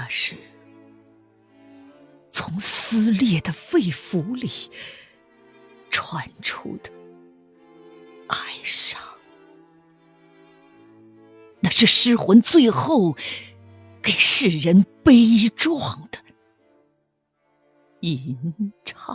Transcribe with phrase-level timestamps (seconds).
[0.00, 0.34] 那是
[2.30, 4.50] 从撕裂的肺腑里
[5.90, 6.90] 传出的
[8.28, 8.98] 哀伤，
[11.60, 13.14] 那是失魂最后
[14.00, 16.18] 给世人悲壮的
[18.00, 19.14] 吟唱，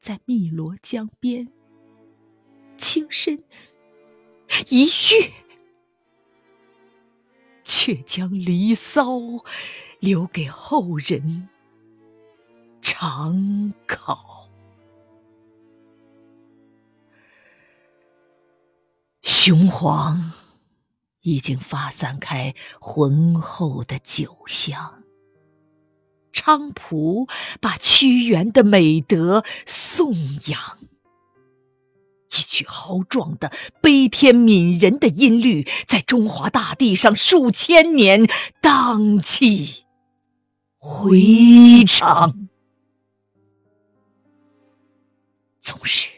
[0.00, 1.46] 在汨罗江边，
[2.78, 3.44] 轻身
[4.70, 5.47] 一跃。
[7.68, 9.12] 却将《离骚》
[10.00, 11.50] 留给后人
[12.80, 14.48] 长考。
[19.20, 20.32] 雄黄
[21.20, 25.04] 已经发散开浑厚的酒香，
[26.32, 27.28] 菖蒲
[27.60, 30.14] 把屈原的美德颂
[30.46, 30.78] 扬。
[32.30, 33.50] 一曲豪壮的
[33.80, 38.28] 悲天悯人的音律，在中华大地上数千年
[38.60, 39.84] 荡气
[40.78, 42.48] 回肠。
[45.60, 46.08] 纵使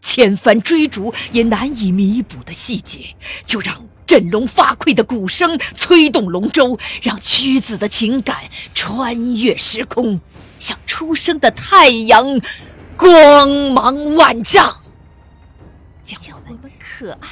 [0.00, 10.20] 千帆追逐也难以弥补的细节，就让振聋发聩的鼓声催动龙舟，让屈子的情感穿越时空，
[10.58, 12.40] 像初升的太阳，
[12.96, 14.79] 光芒万丈。
[16.18, 17.28] 叫我们可爱、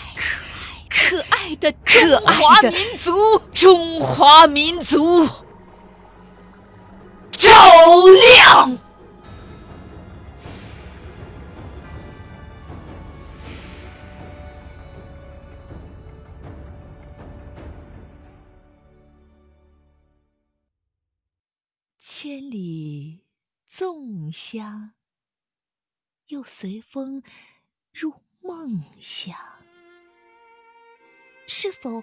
[0.88, 5.26] 可爱、可爱的可爱的民族，中华民族
[7.30, 7.50] 照
[8.06, 8.78] 亮。
[21.98, 23.24] 千里
[23.70, 24.92] 粽香，
[26.26, 27.22] 又随风
[27.92, 28.12] 入。
[28.40, 29.36] 梦想，
[31.46, 32.02] 是否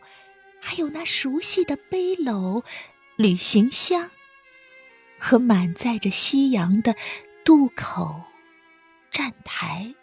[0.61, 2.63] 还有那熟悉的背篓、
[3.15, 4.09] 旅行箱，
[5.17, 6.95] 和满载着夕阳的
[7.43, 8.21] 渡口、
[9.11, 9.95] 站台、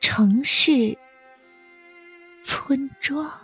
[0.00, 0.98] 城市、
[2.42, 3.40] 村庄？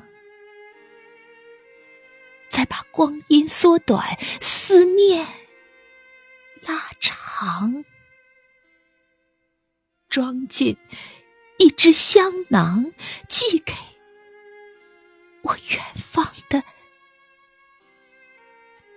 [2.49, 5.27] 再把光阴缩短，思念
[6.61, 7.85] 拉长，
[10.11, 10.77] 装进。
[11.63, 12.93] 一只香囊，
[13.29, 13.73] 寄给
[15.43, 16.65] 我远方的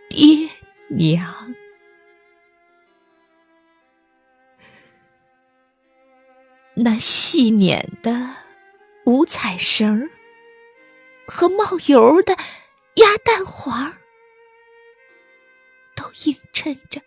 [0.09, 0.49] 爹
[0.89, 1.53] 娘。
[6.73, 8.35] 那细捻的
[9.05, 10.09] 五彩绳
[11.27, 12.35] 和冒油的
[12.95, 13.95] 鸭蛋黄，
[15.95, 17.03] 都映衬着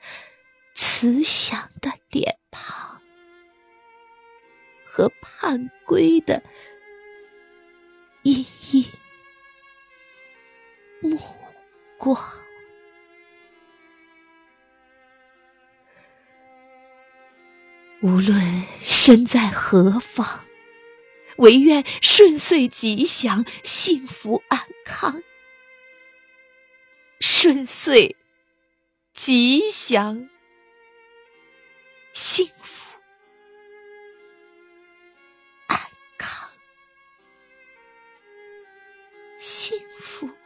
[0.77, 2.39] 慈祥的脸。
[4.99, 6.43] 和盼归的
[8.25, 8.85] 依依
[11.01, 11.17] 目
[11.97, 12.21] 光，
[18.03, 20.45] 无论身在何方，
[21.37, 25.23] 唯愿顺遂吉祥，幸福安康。
[27.21, 28.17] 顺遂
[29.15, 30.29] 吉祥，
[32.13, 32.88] 幸福。
[39.39, 40.38] 幸福。